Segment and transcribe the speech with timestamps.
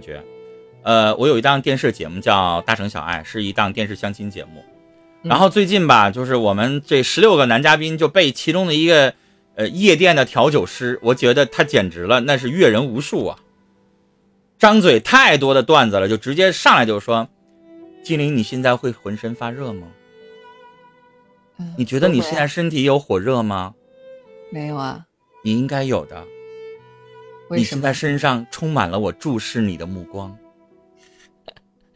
[0.00, 0.22] 觉。
[0.82, 4.64] 呃，我有一档电视节目叫《大城小爱》，是一档电视相亲节目。
[5.22, 9.12] 然后最近吧，就是我们这十六个男嘉宾就被其中的一个
[9.56, 13.38] 呃夜店的调酒师，我觉得他简直了，那是阅人无数啊！
[14.58, 17.28] 张嘴太多的段子了，就直接上来就说
[18.04, 19.88] ：“金玲，你现在会浑身发热吗？
[21.76, 23.74] 你觉得你现在身体有火热吗？
[24.52, 25.06] 没有啊，
[25.42, 26.24] 你应该有的。
[27.50, 30.36] 你现在身上充满了我注视你的目光。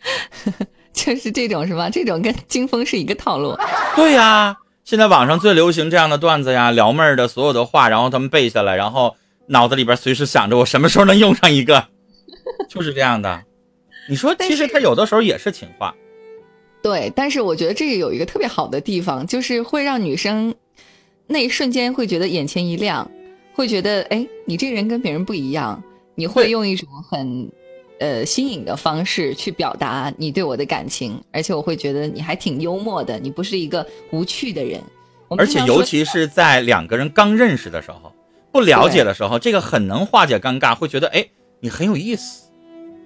[0.93, 1.89] ”就是这种是吧？
[1.89, 3.57] 这种跟金峰是一个套路。
[3.97, 11.87] 对呀，现在网上最流行这样的段子呀，撩妹儿的所有的话，然后他们背下来，然后脑子里边随时想着我什么时候能用上一个，
[12.69, 13.43] 就是这样的。
[14.09, 15.95] 你说，其实他有的时候也是情话。
[16.83, 20.55] 对，但是我觉得这个有一个特别好的地方，就是会让女生
[21.27, 23.09] 那一瞬间会觉得眼前一亮，
[23.61, 25.83] 会觉得哎，你这个人跟别人不一样，
[26.15, 27.51] 你会用一种很。
[28.01, 34.81] 呃，新颖的方式去表达你对我的感情，而且我会觉得你还挺幽默的，你不是一个无趣的人。
[35.37, 38.11] 而且尤其是在两个人刚认识的时候，
[38.51, 41.23] 不了解的时候，这个很能化解尴尬，会觉得哎，
[41.61, 42.49] 你很有意思。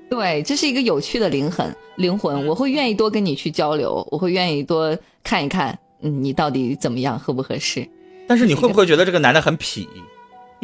[0.08, 7.84] 对，这是一个有趣的灵魂，灵魂，我会愿意多跟你去交流，我会愿意多看一看，嗯，你到底怎么样，合不合适。
[8.28, 9.88] 但是你会不会觉得这个男的很痞？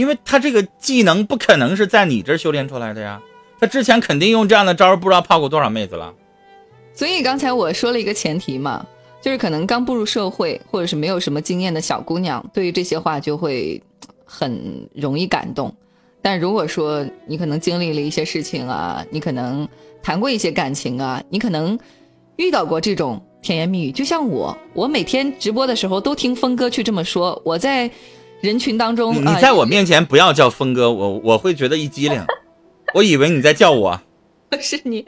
[0.01, 3.21] 因为他这个技能不可能是在你这儿修炼出来的呀。
[3.61, 6.15] 他之前肯定用这样的招，不知道泡过多少妹子了。
[6.95, 8.87] 所以刚才我说了一个前提嘛，
[9.21, 13.79] 就是可能刚步入社会或者是没有什么经验的小姑娘，对于这些话就会
[14.25, 15.71] 很容易感动。
[16.23, 19.69] 但如果说你可能经历了一些事情啊，你可能
[20.03, 21.79] 谈过一些感情啊，你可能
[22.37, 27.41] 遇到过这种甜言蜜语，就像我，我每天直播的时候都听峰哥去这么说。
[27.45, 27.91] 我在
[28.41, 32.25] 人群当中，你在我面前不要叫峰哥，我我会觉得一激灵。
[32.95, 34.01] 我以为你在叫我，
[34.49, 35.07] 不 是你，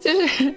[0.00, 0.52] 就是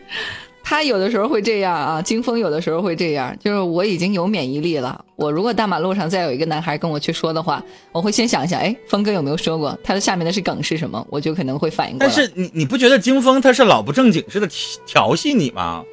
[0.64, 5.06] 他有的时候会这样啊，金峰有的时候会这样，就是我已经有免疫力了。
[5.17, 9.78] 我如果大马路上再有一个男孩跟我去说的话，我会先想一想，哎，峰哥有没有说过？
[9.84, 11.06] 他的下面的是梗是什么？
[11.12, 12.12] 我就可能会反应过来。
[12.12, 14.50] 但是你你不觉得金峰他是老不正经似的
[14.88, 15.84] 调戏你吗？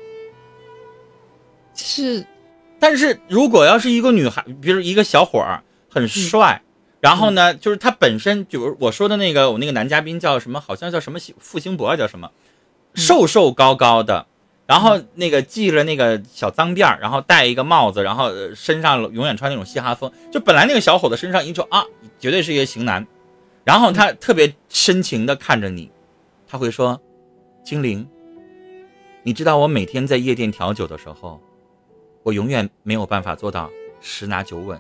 [1.75, 2.25] 是，
[2.79, 6.63] 但是如果要是一个女孩，比如一个小伙儿很帅。
[7.01, 10.61] 然后呢，就是他本身就是我说的那个，我那个男嘉宾叫什么？
[10.61, 12.31] 好像叫什么付兴博，叫什么？
[12.95, 14.27] 瘦瘦高高的，
[14.67, 20.11] 然后那个系了那个小脏辫儿，然后戴一个帽子，然后身上永远穿那种嘻哈风。
[20.33, 21.85] 就本来那个小伙子身上一瞅啊，
[22.19, 23.07] 绝对是一个型男。
[23.63, 25.89] 然后他特别深情的看着你，
[26.49, 27.01] 他会说
[27.63, 28.09] ：“精灵，
[29.23, 31.41] 你知道我每天在夜店调酒的时候，
[32.25, 33.71] 我永远没有办法做到
[34.01, 34.77] 十拿九稳。”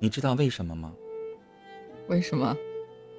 [0.00, 0.92] 你知道为什么吗？
[2.08, 2.56] 为什么？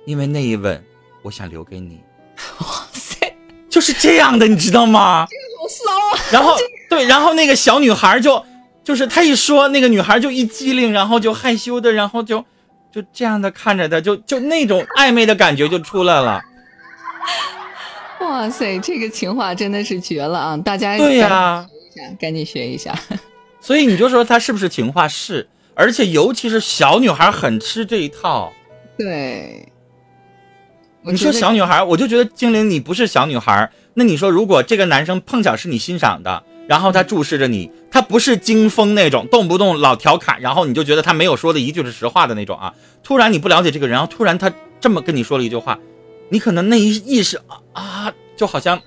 [0.05, 0.81] 因为那一吻，
[1.21, 1.99] 我想留给你。
[2.61, 3.35] 哇塞，
[3.69, 5.27] 就是这样的，你知道吗？
[5.29, 6.31] 这个好骚啊！
[6.31, 6.55] 然后
[6.89, 8.43] 对，然后那个小女孩就，
[8.83, 12.43] 就是她一说，那个女孩就一激灵，然后就害羞的，然后就
[12.91, 16.41] 就这样的看着他，就就那种暧昧的感觉就出来了。
[18.21, 20.57] 哇塞，这个情话真的是绝了啊！
[20.57, 21.67] 大家对呀，
[22.19, 22.97] 赶紧学一下。
[23.59, 25.07] 所以你就说他是不是情话？
[25.07, 25.47] 是。
[25.79, 28.51] 而且尤其是小女孩很吃这一套，
[28.97, 29.71] 对。
[31.03, 33.71] 你说小女孩，我就觉得精灵你不是小女孩。
[33.93, 42.73] 那你说，如果这个男生碰巧是你欣赏的，然后他注视着你，他不是惊风那种，动不动老调侃，然后你就觉得他没有说的一句是实话的那种啊。
[43.01, 44.51] 突然你不了解这个人，然后突然他
[44.81, 45.79] 这么跟你说了一句话，
[46.27, 48.81] 你可能那一意识啊啊，就好像。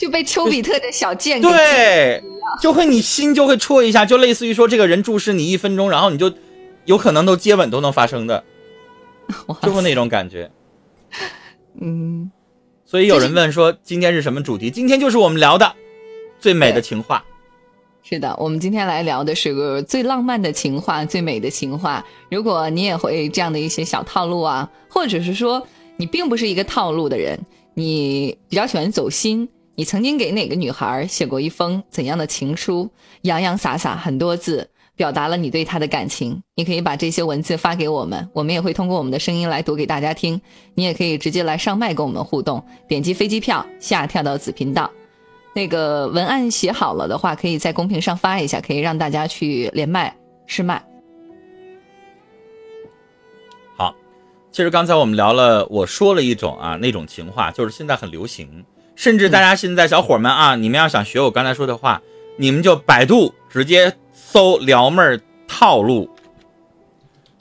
[0.00, 2.22] 就被丘比特的小箭对，
[2.62, 6.32] 就会你心就会戳一下，就类似于说这个人注视你一分钟，然后你就
[6.86, 8.42] 有可能都接吻都能发生的，
[9.60, 10.50] 就是那种感觉。
[11.82, 12.30] 嗯，
[12.86, 14.70] 所以有人问说今天是什么主题？
[14.70, 15.70] 今天就是我们聊的
[16.38, 17.22] 最美的情话。
[18.02, 22.02] 是的，我们今天来聊的是个最浪漫的情话，最美的情话。
[22.30, 25.62] 如果你也会这样的一些小套路啊，或者是说
[25.98, 27.38] 你并不是一个套路的人，
[27.74, 29.46] 你比较喜欢走心。
[29.76, 32.90] 你曾经给哪个女孩写过一封怎样的情书？
[33.22, 36.42] 洋洋洒洒很多字，表达了你对她的感情。
[36.54, 40.38] 你可以把这些文字发给我们，我们也会通过我们的声音来读给大家听。
[40.74, 44.90] 你也可以直接来上麦跟我们互动，点击飞机票下跳到子频道。
[45.54, 50.14] 那个文案写好了的话，可以在公屏上发一下，可以让大家去连麦
[50.46, 50.84] 试麦。
[53.76, 53.94] 好，
[54.52, 58.64] 其实刚才我们聊了，我说了一种啊，那种情话，就是现在很流行。
[59.00, 62.02] 甚至大家现在小伙们啊，你们要想学我刚才说的话，
[62.36, 65.02] 你们就百度直接搜撩妹
[65.48, 66.10] 套路，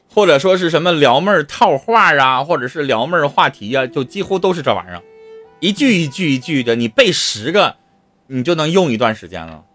[0.09, 5.01] 或者说是什么撩妹套话啊，或者是撩妹话题啊，就几乎都是这玩意儿。
[5.59, 7.75] 一句一句一句的，你背十个，
[8.27, 9.65] 你就能用一段时间了。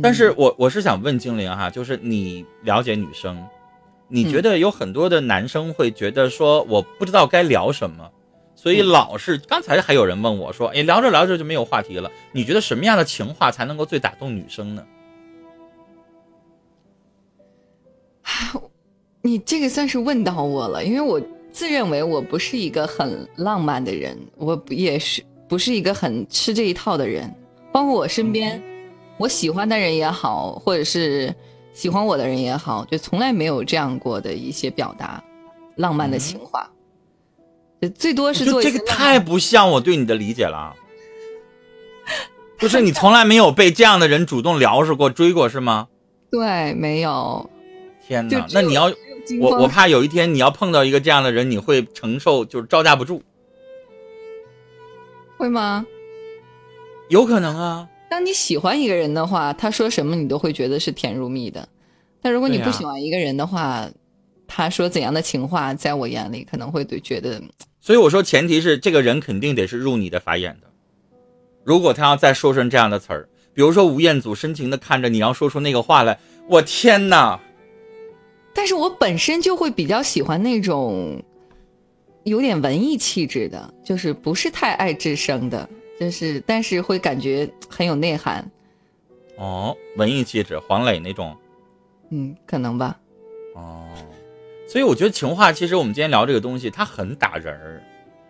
[0.00, 3.44] 但是我我是想问精灵哈，就是你了解女生，
[4.06, 8.08] 你觉得有很多的男生会觉得说我不知道该聊什么，
[8.64, 12.10] 所以老是刚才还有人问我说，哎，聊着聊着就没有话题了。
[12.32, 14.82] 你觉得什么样的情话才能够最打动女生呢？
[19.20, 21.20] 你这个算是问到我了，因为我
[21.52, 27.30] 自认为我不是一个很浪漫的人，我也是不是一个很吃这一套的人。
[27.70, 28.62] 包括我身边，
[29.18, 31.34] 我喜欢的人也好，或者是
[31.74, 35.22] 喜欢我的人也好，就从来没有这样过的一些表达
[35.76, 36.70] 浪漫的情话。
[37.90, 40.74] 最多是做这个太不像我对你的理解了，
[42.58, 45.88] 就是你从来没有被这样的人主动撩是过、追过是吗？
[46.30, 47.48] 对，没有。
[48.06, 48.92] 天哪，那你要。
[49.40, 53.22] 我我怕有一天你要碰到一个这样的人，你会承受就是招架不住，
[55.38, 55.86] 会吗？
[57.08, 57.88] 有可能啊。
[58.10, 61.66] 当你喜欢一个人的话，他说什么你都会觉得是甜如蜜的。
[62.20, 63.88] 但如果你不喜欢一个人的话，
[64.46, 67.42] 他说怎样的情话，在我眼里可能会对觉得。
[67.84, 70.68] 所以我说，前提是这个人肯定得是入你的法眼的。
[71.64, 77.38] 如果他要再说成这样的词儿，比如说吴彦祖深情的看着你，要说出那个话来，我天哪！
[78.54, 81.22] 但是我本身就会比较喜欢那种
[82.22, 85.68] 有点文艺气质的，就是不是太爱智生的，
[86.00, 88.50] 就是但是会感觉很有内涵。
[89.36, 91.36] 哦，文艺气质，黄磊那种。
[92.08, 92.98] 嗯，可能吧。
[93.54, 93.86] 哦，
[94.66, 97.82] 所以我觉得情话，其实我们今天聊这个东西，它很打人儿，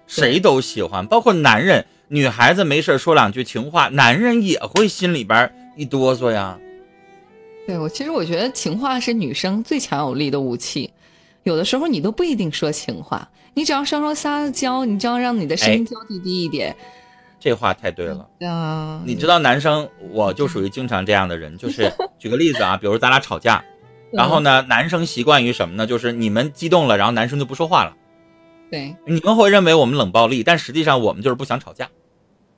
[0.07, 6.59] 谁都喜欢，包括男人、女孩子没事说两句情话，男人也会心里边一哆嗦呀。
[7.67, 10.93] 对我，其实我觉得情话是女生最强有力的武器。
[11.45, 16.75] 有的时候你都不一定说情话，你只要稍稍撒娇，你只要让你的声音娇滴滴一点。
[17.39, 18.27] 这话太对了。
[18.49, 21.57] 啊，你知道男生，我就属于经常这样的人。
[21.59, 23.63] 就是 举个例子啊，比如咱俩吵架，
[24.13, 25.87] 然后呢，男生习惯于什么呢？
[25.87, 27.97] 就是你们激动了，然后男生就不说话了。
[28.71, 31.89] 对，你们会认为我们冷暴力，但实际上我们就是不想吵架，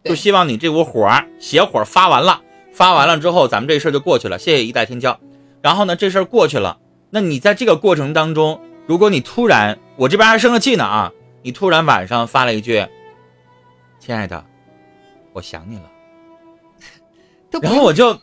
[0.04, 2.42] 就希望你这股火邪火发完了。
[2.72, 5.16] 发完了之后，咱们这事儿就过去了，谢谢一代天骄。
[5.62, 6.78] 然后呢，这事儿过去了，
[7.08, 11.10] 那你在这个过程当中，如果你突然，我这边还生着气呢啊，
[11.42, 12.86] 你突然晚上发了一句
[13.98, 14.44] ：“亲爱的，
[15.32, 15.90] 我想你了。”
[17.62, 18.20] 然后我就，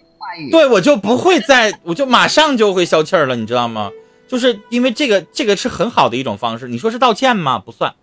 [0.51, 3.91] 对我就不会再， 我就马上就会消气儿了，你知道吗？
[4.27, 6.67] 就是因为这个，这个是很好的一种方式。
[6.67, 7.59] 你说是道歉吗？
[7.59, 7.93] 不算。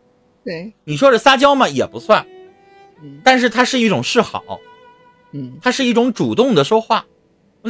[0.44, 0.72] 对。
[0.84, 1.68] 你说是撒娇吗？
[1.68, 2.26] 也不算。
[3.24, 4.60] 但是它是一种示好。
[5.32, 7.06] 嗯，它是一种主动的说话，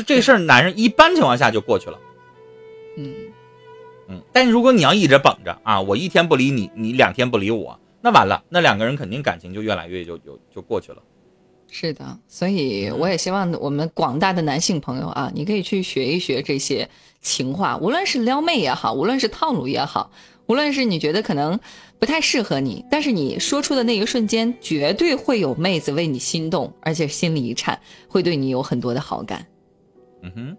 [0.06, 1.98] 这事儿男人一般情况下就过去了。
[2.96, 3.14] 嗯
[4.08, 10.98] 嗯，但如果你要一直绷着啊，我一天不理你，你两天不理我，那完了，那两个人肯定感情就越来越就就就过去了。
[11.70, 16.88] 是的，所以我也希望我们广大的男性朋友啊，你可以去学一学这些
[17.20, 20.10] 情话，无论是撩妹也好，无论是套路也好，
[20.46, 21.58] 无论是你觉得可能。
[22.00, 27.78] 不太适合你，但是你说出的那一瞬间，绝对会有妹子为你心动，而且心里一颤，
[28.08, 29.44] 会对你有很多的好感。
[30.22, 30.56] 嗯哼，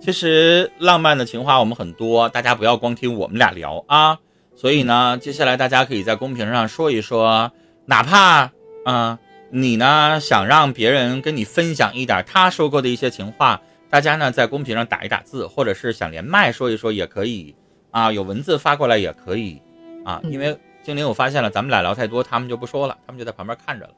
[0.00, 4.16] 其实浪漫的情话我们很多，大家不要光听我们俩聊啊。
[4.54, 7.50] 所以呢，接下来大家可以在公屏上说一说，
[7.86, 8.52] 哪怕
[8.86, 9.18] 嗯
[9.56, 17.54] 你呢想让别人跟你分享一点他说过的一些情话，大家呢在公屏上打一打字，或者是想连麦说一说也可以
[17.92, 19.62] 啊，有文字发过来也可以。
[20.04, 23.92] 啊，因为精灵，我发现了，咱们俩聊太多，他们就不说了，他们就在旁边看着了。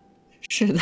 [0.48, 0.80] 是的，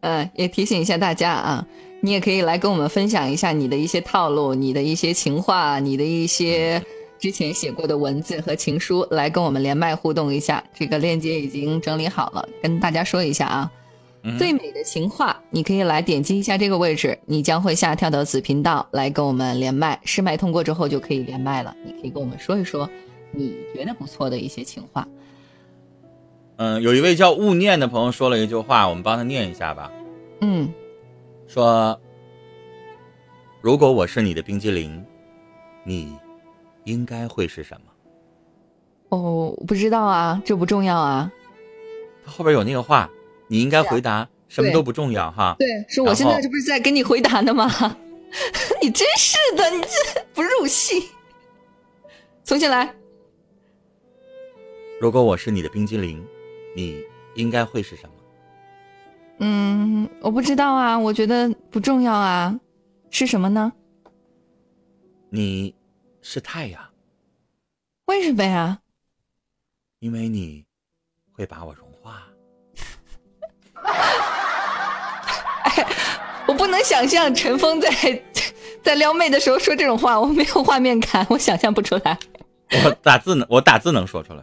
[0.00, 1.66] 嗯， 也提醒一下大家啊，
[2.02, 6.82] 你也可以来跟我们分享一下你的一些套路，你的一些情话，你的一些
[7.18, 10.62] 之前写过的文字和情书，来跟我们连麦互动一下。
[10.74, 13.72] 这个链接已经整理好了，跟大家说一下啊。
[14.38, 22.90] 最美的情话，你可以来点击一下这个位置，你将会下跳到子频道来跟我们连麦，试麦通过之后就可以连麦了，你可以跟我们说一说。
[23.30, 25.06] 你觉得不错的一些情话，
[26.56, 29.92] 嗯，有一位叫勿念的朋友说了一句话，我们帮他念一下吧。
[30.40, 30.72] 嗯，
[31.46, 32.00] 说，
[33.60, 35.04] 如果我是你的冰激凌，
[35.84, 36.16] 你
[36.86, 37.92] 应该会是什么？
[39.10, 41.30] 哦，不知道啊，这不重要啊。
[42.24, 43.08] 他后边有那个话，
[43.46, 45.54] 你应该回答什么都不重要哈。
[45.58, 47.68] 对，是我现在这不是在给你回答呢吗？
[48.82, 51.10] 你真是的，你这不入戏。
[52.44, 52.92] 重新来。
[55.00, 56.24] 如果我是你的冰激凌，
[56.74, 57.02] 你
[57.34, 58.10] 应该会是什么？
[59.38, 62.58] 嗯，我不知道啊，我觉得不重要啊，
[63.10, 63.72] 是什么呢？
[65.28, 65.74] 你
[66.28, 66.82] 是太阳。
[68.06, 68.80] 为什么呀？
[70.00, 70.64] 因为你
[71.32, 72.26] 会把我融化。
[76.48, 77.88] 我不能想象陈峰在
[78.82, 82.18] 在撩妹的时候说这种话，我没有画面感， 我想象不出来。
[82.84, 84.42] 我打字能，我打字能说出来。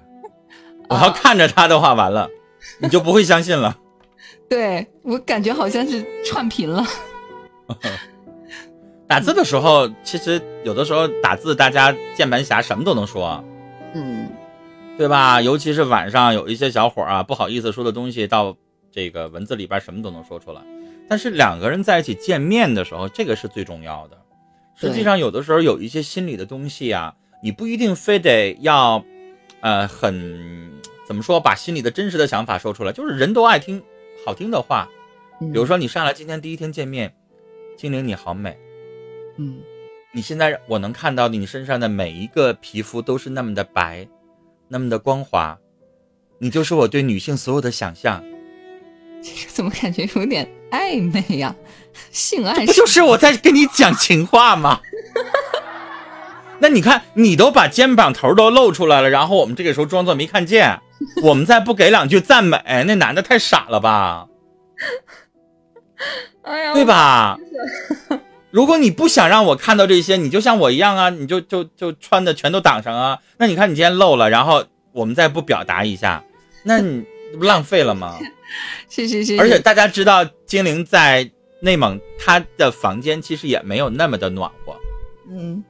[0.88, 2.30] 我要看着他的话，完了，
[2.80, 3.78] 你就不会相信了。
[4.50, 6.88] 对我感觉好像是串频了。
[9.08, 13.44] 打字的时候，其实有的时候打字，大家键盘侠什么都能说，
[13.94, 14.30] 嗯，
[14.98, 15.42] 对吧？
[15.42, 18.56] 尤其是晚上有一些小伙啊，不好意思说的东西，到
[18.92, 20.62] 这个文字里边什么都能说出来。
[21.10, 24.18] 但是两个人在一起见面的时候，这个是最重要的。
[24.76, 29.04] 实际上，有的时候有一些心里的东西啊，你不一定非得要，
[29.60, 30.72] 呃，很
[31.06, 32.92] 怎么说，把心里的真实的想法说出来。
[32.92, 33.84] 就是人都爱听
[34.26, 34.90] 好听的话，
[35.40, 37.14] 比如说你上来今天第一天见面，
[37.78, 38.58] 精灵你好美，
[39.38, 39.60] 嗯，
[40.12, 44.08] 你现在我能看到你身上的每一个皮肤都是那么的白，
[44.68, 45.58] 那么的光滑，
[46.40, 48.24] 你就是我对女性所有的想象。
[49.22, 51.56] 这个怎么感觉有点暧昧呀？
[52.12, 54.82] 性暗示不就是我在跟你讲情话吗？
[56.60, 60.80] 那你看，你都把肩膀头都露出来了，然后我们这个时候装作没看见，
[61.24, 64.28] 我们再不给两句赞美，那男的太傻了吧？
[66.44, 67.38] 哎呀，对吧？
[68.54, 73.18] 如果你不想让我看到这些，你就像我一样啊，你就就就穿的全都挡上啊。
[73.38, 76.24] 那你看你今天露了，然后我们再不表达一下，
[76.64, 77.04] 那你
[77.40, 78.16] 不浪费了吗？
[78.88, 81.32] 是是是，而且大家知道，精灵在
[81.62, 84.76] 内蒙，他的房间其实也没有那么的暖和，
[85.32, 85.64] 嗯，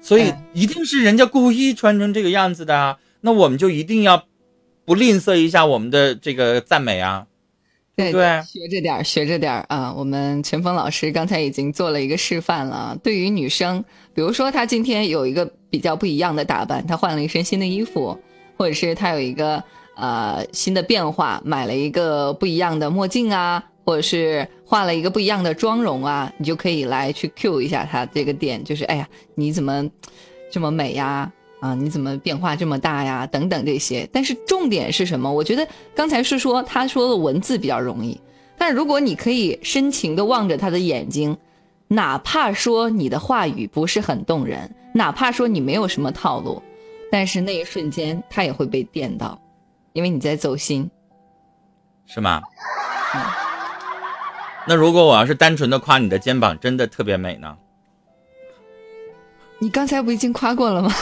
[0.00, 2.98] 所以一定是人家故意穿成这个样子的啊。
[3.22, 4.26] 那我们就一定要
[4.84, 7.26] 不吝啬一下我们的这个赞美啊，
[7.98, 8.42] 对对？
[8.42, 9.92] 学着点儿，学着点儿啊！
[9.92, 12.96] 我们陈峰老师刚才已经做了一个示范了。
[13.02, 18.18] 对于女生，比如说她今天有一个比较不一样的打扮，她换了一身新的衣服，
[18.56, 19.62] 或者是她有一个。
[20.00, 29.90] 呃，新的变化，买了一个不一样的墨镜啊，或者是画了一个不一样的妆容啊，你就可以来去 Q 一下她这个点，就是哎呀，你怎么
[30.52, 31.04] 这么美呀？
[31.04, 31.32] 啊，
[31.74, 33.26] 你怎么变化这么大呀？
[33.26, 34.08] 等等这些。
[34.12, 35.32] 但是重点是什么？
[35.32, 38.20] 我觉得刚才是说他说的文字比较容易，
[38.56, 41.36] 但如果你可以深情的望着他的眼睛，
[41.88, 46.62] 哪怕说你的话语不是很动人，哪怕说你没有什么套路，
[47.10, 49.40] 但是那一瞬间他也会被电到。
[49.94, 50.88] 因为你在走心，
[52.06, 52.40] 是吗？
[54.66, 57.56] 那如果我要是单纯的夸你的肩膀真的特别美呢？
[59.58, 60.92] 你刚才不已经夸过了吗？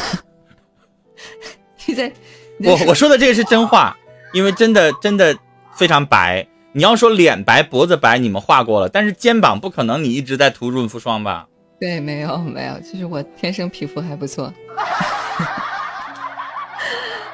[1.86, 2.12] 你在
[2.60, 3.96] 我我说的这个是真话，
[4.32, 5.36] 因为真的真的
[5.74, 6.46] 非常白。
[6.72, 11.46] 你要说脸白脖子白，你们画过了，但是肩膀不可能，你一直在涂润肤霜吧？
[11.80, 14.52] 对，没有没有，其实我天生皮肤还不错。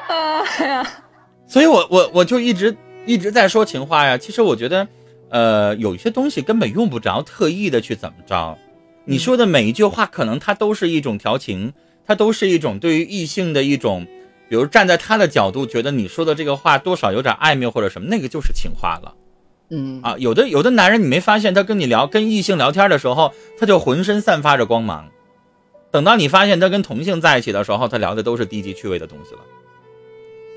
[0.09, 0.87] 啊 呀！
[1.47, 4.17] 所以，我我我就一直一直在说情话呀。
[4.17, 4.87] 其实我觉得，
[5.29, 8.57] 呃，有一些东西根本用不着特意的去怎么着。
[9.05, 11.73] 你说的每一句话，可能它都是一种调情，
[12.07, 14.07] 它都是一种对于异性的一种，
[14.49, 19.15] 比如站在他的角度，觉得你说的这个话多少有点暧昧或者什么，那个就是情话了。
[19.71, 25.09] 嗯啊，有的有的男人，你没发现他跟你聊跟异性聊天的时候，他就浑身散发着光芒。
[25.91, 29.41] 等到你发现他跟同性在一起的时候，他聊的都是低级趣味的东西了。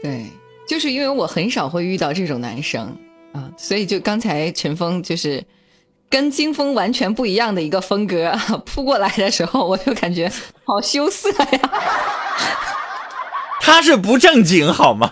[0.01, 0.25] 对。
[0.67, 2.97] 就是因为我很少会遇到这种男生
[3.33, 5.45] 啊，所以就刚才陈峰就是
[6.09, 8.31] 跟金峰完全不一样的一个风格
[8.65, 10.31] 扑过来的时候，我就感觉
[10.63, 11.71] 好羞涩呀。
[13.59, 15.11] 他是不正经好吗？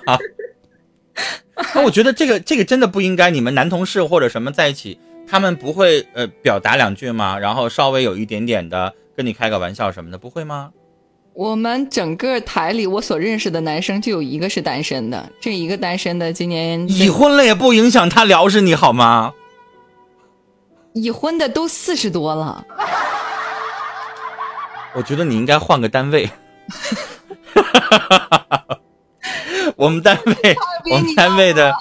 [1.75, 3.31] 那我觉得这个这个真的不应该。
[3.31, 4.97] 你们男同事或者什么在一起，
[5.27, 7.37] 他们不会呃表达两句吗？
[7.37, 10.69] 然后稍微有一点点的跟你开个玩笑什么的，不会吗？
[11.33, 15.27] 我们整个台里，我所认识的男生就有一个是单身的。
[15.41, 19.33] 这一个单身的，今年已婚了也不影响他聊是你好吗？
[20.93, 22.65] 已婚的都四十多了。
[24.95, 26.29] 我觉得你应该换个单位。
[29.75, 30.33] 我们单位，
[30.91, 31.73] 我们单位的，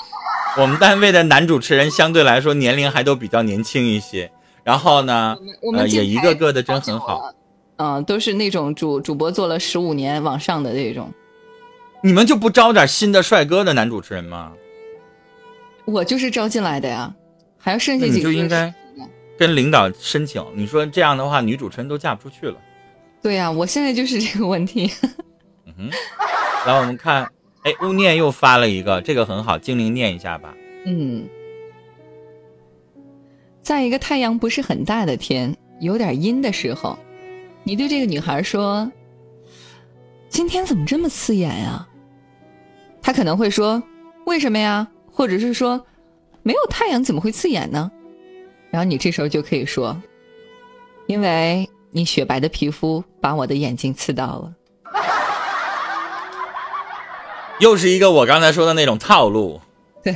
[0.56, 4.30] 我们单位的男主持人相对来说年龄还都比较年轻一些。
[4.64, 5.36] 然后呢，
[5.76, 7.32] 呃，也一个个的真很好。
[7.76, 11.12] 嗯，都是那种主主播做了十五年往上的那种。
[12.02, 14.52] 你们就不招点新的帅哥的男主持人吗？
[15.84, 17.12] 我就是招进来的呀，
[17.58, 18.16] 还要剩下几个。
[18.16, 18.72] 你就应该
[19.42, 22.54] 跟领导申请，你说这样的话，女主持人都嫁不出去了。
[23.20, 24.88] 对呀，我现在就是这个问题。
[25.66, 25.90] 嗯哼，
[26.64, 27.28] 来我们看，
[27.64, 30.54] 哎，勿念又发了一个，这个很好，精灵念一下吧。
[30.86, 31.28] 嗯，
[33.60, 36.96] 在一个太阳不是很大的天，有点阴的时候。
[37.64, 38.92] 你对这个女孩说
[40.30, 41.84] ：“今天怎么这么刺眼呀？”
[43.02, 43.82] 她可能会说
[44.24, 44.86] ：“为什么呀？
[45.10, 45.84] 或者是说，
[46.44, 47.90] 没有太阳怎么会刺眼呢？
[48.72, 50.00] 然后你这时候就可以说，
[51.06, 54.52] 因为你雪白的皮肤把我的眼睛刺到了。
[57.60, 59.60] 又是一个我刚才说的那种套路。
[60.02, 60.14] 对，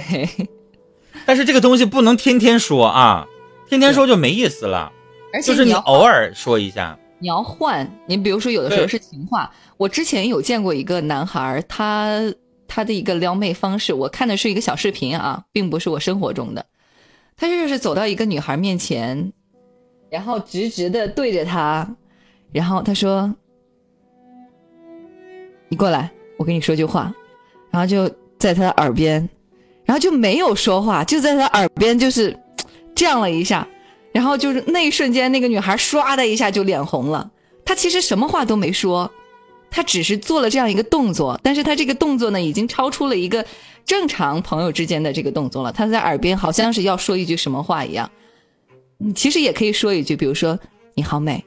[1.27, 3.27] 但是这个东西不能天天说啊，
[3.69, 4.91] 天天说就没意思了。
[5.35, 9.51] 而且就是你要偶尔说一下，你要换，你比如说有的时候是情话。
[9.77, 12.23] 我之前有见过一个男孩，他
[12.67, 16.65] 他的一个撩妹方式，我看的是一个小视频啊，并不是我生活中的。
[17.37, 19.33] 他就是走到一个女孩面前，
[20.11, 21.87] 然后直直的对着她，
[22.53, 23.33] 然后他说
[25.69, 27.15] ：“你过来，我跟你说句话。”
[27.71, 29.29] 然后就在他的耳边，
[29.85, 32.35] 然后就没有说话，就在他耳边就是
[32.95, 33.69] 这样了一下，
[34.13, 37.31] 然后就是那一瞬间，那个女孩唰的一下就脸红了。
[37.67, 39.11] 她其实什么话都没说，
[39.71, 43.45] 她只是做了这样一个动作，但是他这个动作呢，已经超出了一个
[43.85, 45.71] 正常朋友之间的这个动作了。
[45.71, 48.11] 他在耳边好像是要说一句什么话一样，
[48.97, 50.59] 你其实也可以说一句，比如说
[50.95, 51.45] “你好美”，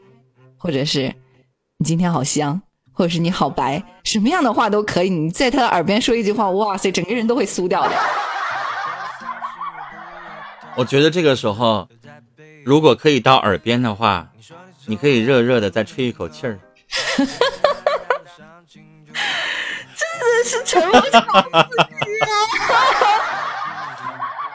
[0.57, 1.13] 或者是
[1.79, 2.61] “你今天好香”，
[2.93, 5.09] 或者是“你好白”，什么样的话都可以。
[5.09, 7.95] 你在他的耳边说一句话，哇塞，整个人都会酥掉的。
[10.75, 11.89] 我觉得这个时候，
[12.63, 14.29] 如果可以到耳边的话，
[14.85, 16.59] 你可以热热的再吹一口气儿。
[20.69, 21.25] 是沉默场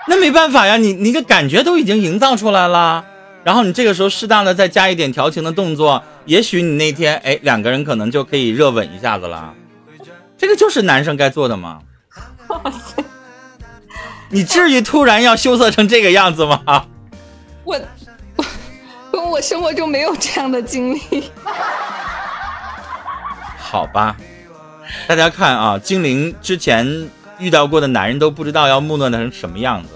[0.07, 3.05] 那没办法呀，你你的感觉都已经营造出来了，
[3.43, 9.53] 然后你这个时候适当的再加一点调情的动作，也许你那天哎两个人可能就可以热吻一下子了。
[10.37, 11.81] 这个就是男生该做的吗？
[14.29, 16.87] 你至于突然要羞涩成这个样子吗？
[17.65, 17.81] 我
[19.13, 21.31] 我我生活中没有这样的经历。
[23.59, 24.17] 好吧，
[25.09, 27.09] 大家看啊，精灵之前
[27.39, 29.89] 遇到过的男人都不知道要木讷成什么样子。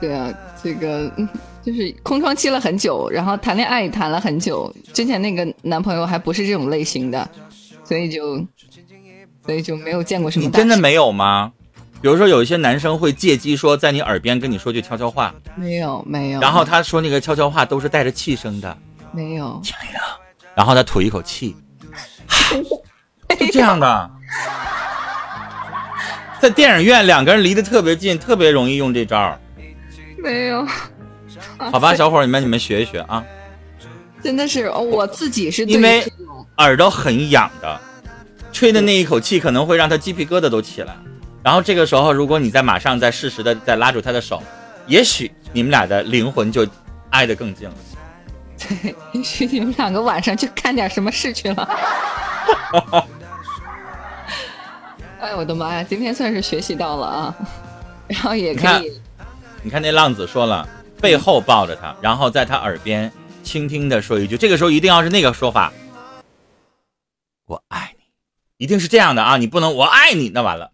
[0.00, 1.28] 对啊，这个嗯
[1.62, 4.74] 就是空窗期了很久，然后谈恋爱也谈了很久。
[4.92, 7.28] 之前那个男朋友还不是这种类型的，
[7.84, 8.36] 所以就
[9.46, 10.46] 所以就没有见过什么。
[10.46, 11.52] 你真的没有吗？
[12.00, 18.76] 比如说有一些男生会借机说在你耳边跟你说句悄悄话，没有没有，然后他说那个悄悄话都是带着气声的，
[19.12, 19.62] 没有，
[20.56, 21.54] 然后他吐一口气，
[23.38, 24.10] 就这样的。
[26.40, 29.38] 在电影院两个人离得特别近，特别容易用这招。
[30.18, 30.66] 没有。
[31.58, 33.24] 好吧，小伙儿你们你们学一学啊，
[34.22, 36.04] 真的是哦我自己是因为
[36.58, 37.80] 耳朵很痒的，
[38.52, 40.96] 吹的那一口气可能会让他鸡皮疙瘩都起来。
[41.44, 44.42] 然后这个时候，如果你再马上再适时的再拉住他的手，
[44.86, 46.66] 也许你们俩的灵魂就
[47.10, 47.74] 挨得更近了。
[48.58, 51.68] 对， 也许你们两个晚上去干点什么事去了。
[55.20, 55.84] 哎，我的妈呀！
[55.84, 57.34] 今天算是学习到了啊，
[58.08, 59.00] 然后也可以，
[59.62, 60.68] 你看那浪子说了，
[61.00, 63.10] 背后抱着他，然后在他耳边
[63.44, 65.72] 轻轻的说一句，这个时候一定要是那个说法，
[67.46, 68.04] 我爱你，
[68.64, 70.72] 一定是这样的啊，你不能我爱你，那完了。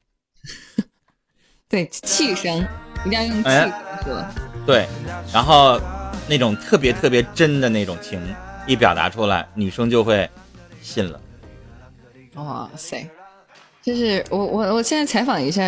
[1.69, 2.67] 对气声
[3.05, 3.51] 一定要用气
[4.03, 4.25] 说。
[4.65, 4.89] 对，
[5.31, 5.79] 然后
[6.27, 8.19] 那种特别特别真的那种情
[8.67, 10.31] 一表达出来，女生就会
[10.81, 11.21] 信了。
[12.39, 13.09] 哇塞！
[13.83, 15.63] 就是我我我现在采访一下